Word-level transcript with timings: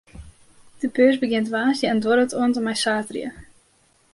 De 0.81 0.87
beurs 0.95 1.19
begjint 1.23 1.51
woansdei 1.53 1.87
en 1.91 1.99
duorret 2.03 2.35
oant 2.39 2.57
en 2.59 2.65
mei 2.65 2.77
saterdei. 2.83 3.27